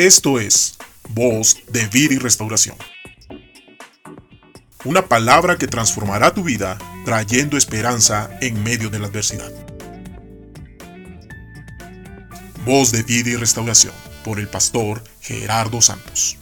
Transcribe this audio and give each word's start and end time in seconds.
Esto 0.00 0.40
es 0.40 0.78
Voz 1.10 1.58
de 1.70 1.86
Vida 1.88 2.14
y 2.14 2.16
Restauración. 2.16 2.74
Una 4.86 5.02
palabra 5.02 5.56
que 5.56 5.66
transformará 5.66 6.32
tu 6.32 6.42
vida 6.42 6.78
trayendo 7.04 7.58
esperanza 7.58 8.30
en 8.40 8.62
medio 8.62 8.88
de 8.88 8.98
la 8.98 9.08
adversidad. 9.08 9.52
Voz 12.64 12.92
de 12.92 13.02
Vida 13.02 13.28
y 13.28 13.36
Restauración 13.36 13.92
por 14.24 14.40
el 14.40 14.48
pastor 14.48 15.02
Gerardo 15.20 15.82
Santos. 15.82 16.38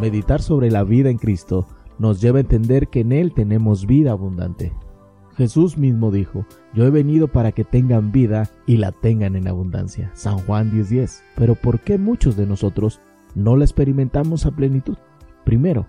Meditar 0.00 0.40
sobre 0.40 0.70
la 0.70 0.84
vida 0.84 1.10
en 1.10 1.18
Cristo 1.18 1.68
nos 1.98 2.22
lleva 2.22 2.38
a 2.38 2.40
entender 2.40 2.88
que 2.88 3.00
en 3.00 3.12
Él 3.12 3.34
tenemos 3.34 3.84
vida 3.84 4.12
abundante. 4.12 4.72
Jesús 5.36 5.76
mismo 5.76 6.10
dijo, 6.10 6.46
yo 6.72 6.86
he 6.86 6.90
venido 6.90 7.28
para 7.28 7.52
que 7.52 7.64
tengan 7.64 8.10
vida 8.10 8.48
y 8.66 8.78
la 8.78 8.92
tengan 8.92 9.36
en 9.36 9.48
abundancia. 9.48 10.10
San 10.14 10.38
Juan 10.38 10.70
10:10. 10.72 11.22
Pero 11.36 11.54
¿por 11.54 11.80
qué 11.80 11.98
muchos 11.98 12.36
de 12.36 12.46
nosotros 12.46 13.00
no 13.34 13.56
la 13.56 13.64
experimentamos 13.64 14.46
a 14.46 14.50
plenitud? 14.50 14.96
Primero, 15.44 15.86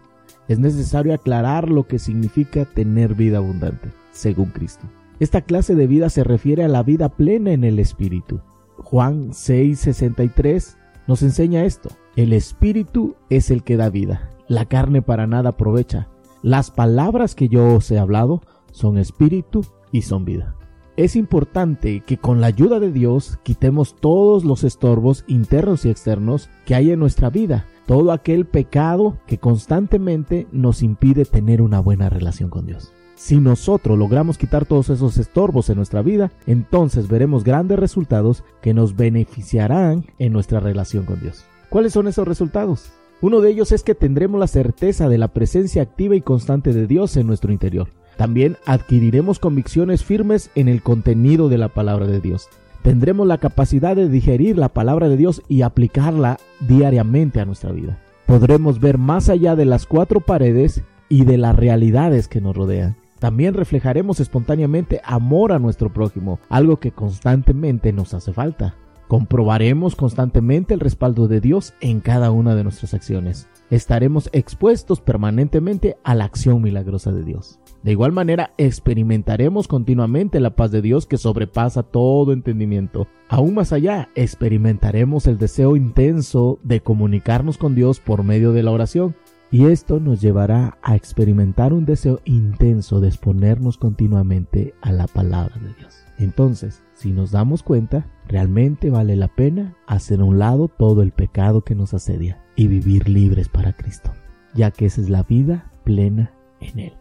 es 0.48 0.60
necesario 0.60 1.14
aclarar 1.14 1.70
lo 1.70 1.88
que 1.88 1.98
significa 1.98 2.66
tener 2.66 3.16
vida 3.16 3.38
abundante, 3.38 3.90
según 4.12 4.48
Cristo. 4.48 4.86
Esta 5.20 5.42
clase 5.42 5.76
de 5.76 5.88
vida 5.88 6.09
se 6.09 6.23
refiere 6.23 6.64
a 6.64 6.68
la 6.68 6.84
vida 6.84 7.09
plena 7.09 7.52
en 7.52 7.64
el 7.64 7.80
Espíritu. 7.80 8.42
Juan 8.78 9.30
6:63 9.32 10.78
nos 11.08 11.23
enseña 11.23 11.64
esto. 11.64 11.90
El 12.18 12.34
Espíritu 12.34 13.16
es 13.30 13.50
el 13.50 13.64
que 13.64 13.78
da 13.78 13.90
vida. 13.90 14.30
La 14.50 14.66
carne 14.66 15.02
para 15.02 15.26
nada 15.26 15.50
aprovecha. 15.50 16.09
Las 16.42 16.70
palabras 16.70 17.34
que 17.34 17.48
yo 17.48 17.76
os 17.76 17.90
he 17.92 17.98
hablado 17.98 18.42
son 18.77 18.98
espíritu 18.98 19.66
y 19.91 20.04
son 20.04 20.23
vida. 20.23 20.55
Es 20.95 21.16
importante 21.16 22.02
que 22.06 22.17
con 22.17 22.42
la 22.42 22.47
ayuda 22.47 22.80
de 22.80 22.92
Dios 22.92 23.38
quitemos 23.44 23.95
todos 23.95 24.44
los 24.44 24.64
estorbos 24.64 25.25
internos 25.28 25.86
y 25.86 25.89
externos 25.89 26.50
que 26.66 26.75
hay 26.75 26.92
en 26.92 27.00
nuestra 27.00 27.30
vida, 27.30 27.66
todo 27.86 28.11
aquel 28.11 28.45
pecado 28.45 29.17
que 29.28 29.38
constantemente 29.38 30.47
nos 30.52 30.81
impide 30.81 31.25
tener 31.25 31.61
una 31.61 31.80
buena 31.80 32.09
relación 32.09 32.50
con 32.50 32.66
Dios. 32.66 32.94
Si 33.16 33.38
nosotros 33.38 33.97
logramos 33.97 34.38
quitar 34.38 34.66
todos 34.66 34.89
esos 34.89 35.17
estorbos 35.17 35.69
en 35.69 35.78
nuestra 35.78 36.02
vida, 36.03 36.31
entonces 36.45 37.08
veremos 37.08 37.44
grandes 37.44 37.80
resultados 37.80 38.44
que 38.62 38.73
nos 38.75 38.95
beneficiarán 38.95 40.06
en 40.19 40.34
nuestra 40.34 40.59
relación 40.59 41.06
con 41.06 41.19
Dios. 41.19 41.45
¿Cuáles 41.69 41.94
son 41.94 42.08
esos 42.08 42.28
resultados? 42.28 42.91
Uno 43.22 43.41
de 43.41 43.50
ellos 43.50 43.72
es 43.72 43.81
que 43.81 43.95
tendremos 43.95 44.39
la 44.39 44.47
certeza 44.47 45.09
de 45.09 45.17
la 45.17 45.30
presencia 45.30 45.81
activa 45.81 46.16
y 46.16 46.22
constante 46.22 46.73
de 46.73 46.86
Dios 46.86 47.17
en 47.17 47.25
nuestro 47.25 47.52
interior. 47.52 47.89
También 48.18 48.58
adquiriremos 48.66 49.40
convicciones 49.40 50.04
firmes 50.04 50.50
en 50.56 50.68
el 50.68 50.82
contenido 50.82 51.50
de 51.50 51.60
la 51.60 51.70
palabra 51.70 52.08
de 52.08 52.20
Dios. 52.20 52.50
Tendremos 52.82 53.28
la 53.28 53.38
capacidad 53.38 53.96
de 53.96 54.09
digerir 54.09 54.58
la 54.58 54.70
palabra 54.70 55.08
de 55.08 55.18
Dios 55.18 55.44
y 55.48 55.62
aplicarla 55.62 56.38
diariamente 56.59 57.40
a 57.40 57.46
nuestra 57.46 57.72
vida. 57.72 58.00
Podremos 58.26 58.80
ver 58.80 58.98
más 58.98 59.30
allá 59.30 59.56
de 59.56 59.66
las 59.66 59.86
cuatro 59.86 60.20
paredes 60.20 60.84
y 61.09 61.26
de 61.26 61.38
las 61.38 61.56
realidades 61.56 62.28
que 62.28 62.42
nos 62.42 62.56
rodean. 62.56 62.96
También 63.20 63.54
reflejaremos 63.54 64.20
espontáneamente 64.20 65.02
amor 65.04 65.52
a 65.52 65.59
nuestro 65.59 65.92
prójimo, 65.92 66.40
algo 66.50 66.78
que 66.78 66.92
constantemente 66.92 67.94
nos 67.94 68.14
hace 68.14 68.34
falta. 68.34 68.76
Comprobaremos 69.08 69.95
constantemente 69.95 70.73
el 70.73 70.81
respaldo 70.81 71.27
de 71.27 71.39
Dios 71.39 71.73
en 71.80 72.02
cada 72.02 72.31
una 72.31 72.55
de 72.55 72.63
nuestras 72.63 72.94
acciones. 72.94 73.47
Estaremos 73.69 74.30
expuestos 74.33 75.00
permanentemente 75.00 75.97
a 76.03 76.13
la 76.13 76.25
acción 76.25 76.61
milagrosa 76.61 77.11
de 77.11 77.23
Dios. 77.23 77.59
De 77.83 77.91
igual 77.91 78.11
manera, 78.11 78.53
experimentaremos 78.58 79.69
continuamente 79.69 80.41
la 80.41 80.55
paz 80.55 80.72
de 80.72 80.81
Dios 80.81 81.05
que 81.05 81.17
sobrepasa 81.17 81.83
todo 81.83 82.33
entendimiento. 82.33 83.08
Aún 83.30 83.55
más 83.55 83.72
allá, 83.72 84.09
experimentaremos 84.16 85.25
el 85.28 85.38
deseo 85.38 85.78
intenso 85.78 86.59
de 86.63 86.81
comunicarnos 86.81 87.57
con 87.57 87.75
Dios 87.75 88.01
por 88.01 88.23
medio 88.23 88.51
de 88.51 88.63
la 88.63 88.72
oración. 88.72 89.16
Y 89.51 89.67
esto 89.67 90.01
nos 90.01 90.19
llevará 90.19 90.78
a 90.81 90.97
experimentar 90.97 91.72
un 91.72 91.85
deseo 91.85 92.19
intenso 92.25 93.00
de 93.00 93.07
exponernos 93.07 93.78
continuamente 93.78 94.73
a 94.81 94.91
la 94.91 95.07
palabra 95.07 95.56
de 95.57 95.73
Dios. 95.75 96.06
Entonces, 96.17 96.83
si 96.94 97.11
nos 97.11 97.31
damos 97.31 97.63
cuenta, 97.63 98.07
realmente 98.28 98.89
vale 98.89 99.16
la 99.16 99.28
pena 99.28 99.75
hacer 99.85 100.22
a 100.22 100.23
un 100.23 100.39
lado 100.39 100.67
todo 100.67 101.01
el 101.03 101.11
pecado 101.11 101.63
que 101.63 101.75
nos 101.75 101.94
asedia 101.94 102.44
y 102.55 102.67
vivir 102.67 103.07
libres 103.07 103.50
para 103.50 103.73
Cristo, 103.73 104.11
ya 104.55 104.72
que 104.72 104.85
esa 104.85 105.01
es 105.01 105.09
la 105.09 105.23
vida 105.23 105.72
plena 105.83 106.33
en 106.59 106.79
Él. 106.79 106.94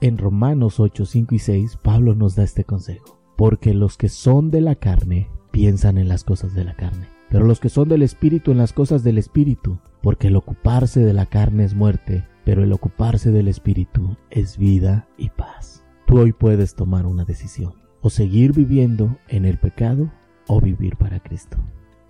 En 0.00 0.18
Romanos 0.18 0.78
8, 0.78 1.06
5 1.06 1.34
y 1.34 1.38
6, 1.38 1.78
Pablo 1.82 2.14
nos 2.14 2.36
da 2.36 2.44
este 2.44 2.64
consejo. 2.64 3.18
Porque 3.36 3.72
los 3.72 3.96
que 3.96 4.08
son 4.08 4.50
de 4.50 4.60
la 4.60 4.74
carne 4.74 5.28
piensan 5.50 5.96
en 5.96 6.08
las 6.08 6.24
cosas 6.24 6.54
de 6.54 6.64
la 6.64 6.74
carne, 6.74 7.08
pero 7.30 7.46
los 7.46 7.60
que 7.60 7.68
son 7.68 7.88
del 7.88 8.02
Espíritu 8.02 8.50
en 8.50 8.58
las 8.58 8.72
cosas 8.72 9.02
del 9.02 9.18
Espíritu. 9.18 9.78
Porque 10.02 10.28
el 10.28 10.36
ocuparse 10.36 11.00
de 11.00 11.12
la 11.12 11.26
carne 11.26 11.64
es 11.64 11.74
muerte, 11.74 12.24
pero 12.44 12.62
el 12.62 12.72
ocuparse 12.72 13.30
del 13.30 13.48
Espíritu 13.48 14.16
es 14.30 14.58
vida 14.58 15.08
y 15.16 15.30
paz. 15.30 15.84
Tú 16.06 16.18
hoy 16.18 16.32
puedes 16.32 16.74
tomar 16.74 17.06
una 17.06 17.24
decisión, 17.24 17.74
o 18.00 18.10
seguir 18.10 18.52
viviendo 18.52 19.18
en 19.28 19.44
el 19.44 19.58
pecado 19.58 20.10
o 20.46 20.60
vivir 20.60 20.96
para 20.96 21.20
Cristo. 21.20 21.58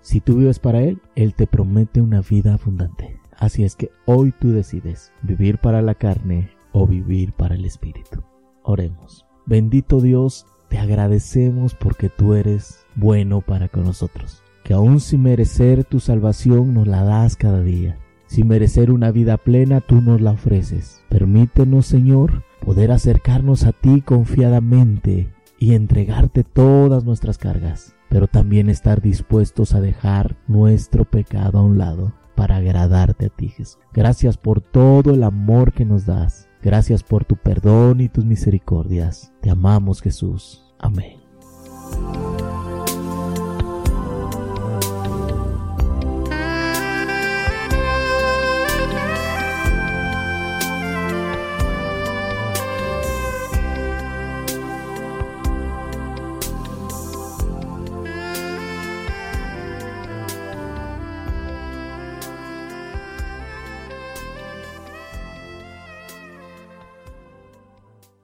Si 0.01 0.21
tú 0.21 0.37
vives 0.37 0.59
para 0.59 0.81
Él, 0.81 1.01
Él 1.15 1.33
te 1.33 1.47
promete 1.47 2.01
una 2.01 2.21
vida 2.21 2.53
abundante. 2.53 3.19
Así 3.37 3.63
es 3.63 3.75
que 3.75 3.91
hoy 4.05 4.33
tú 4.37 4.51
decides 4.51 5.11
vivir 5.21 5.59
para 5.59 5.81
la 5.81 5.95
carne 5.95 6.49
o 6.71 6.87
vivir 6.87 7.33
para 7.33 7.55
el 7.55 7.65
Espíritu. 7.65 8.23
Oremos. 8.63 9.25
Bendito 9.45 10.01
Dios, 10.01 10.45
te 10.67 10.77
agradecemos 10.77 11.73
porque 11.73 12.09
tú 12.09 12.33
eres 12.33 12.85
bueno 12.95 13.41
para 13.41 13.67
con 13.67 13.83
nosotros, 13.83 14.43
que 14.63 14.73
aún 14.73 14.99
sin 14.99 15.23
merecer 15.23 15.83
tu 15.83 15.99
salvación 15.99 16.73
nos 16.73 16.87
la 16.87 17.03
das 17.03 17.35
cada 17.35 17.61
día. 17.61 17.97
Sin 18.27 18.47
merecer 18.47 18.91
una 18.91 19.11
vida 19.11 19.37
plena, 19.37 19.81
tú 19.81 20.01
nos 20.01 20.21
la 20.21 20.31
ofreces. 20.31 21.03
Permítenos, 21.09 21.87
Señor, 21.87 22.43
poder 22.63 22.91
acercarnos 22.91 23.63
a 23.63 23.71
ti 23.71 24.01
confiadamente 24.01 25.29
y 25.59 25.75
entregarte 25.75 26.43
todas 26.43 27.03
nuestras 27.03 27.37
cargas, 27.37 27.95
pero 28.09 28.27
también 28.27 28.69
estar 28.69 29.01
dispuestos 29.01 29.75
a 29.75 29.81
dejar 29.81 30.37
nuestro 30.47 31.05
pecado 31.05 31.59
a 31.59 31.63
un 31.63 31.77
lado 31.77 32.13
para 32.35 32.55
agradarte 32.55 33.25
a 33.25 33.29
ti, 33.29 33.49
Jesús. 33.49 33.77
Gracias 33.93 34.37
por 34.37 34.61
todo 34.61 35.13
el 35.13 35.23
amor 35.23 35.73
que 35.73 35.85
nos 35.85 36.05
das. 36.05 36.47
Gracias 36.61 37.03
por 37.03 37.25
tu 37.25 37.35
perdón 37.35 38.01
y 38.01 38.09
tus 38.09 38.25
misericordias. 38.25 39.33
Te 39.41 39.49
amamos 39.49 40.01
Jesús. 40.01 40.65
Amén. 40.79 41.28